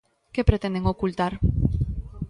[0.33, 1.33] Que pretenden ocultar?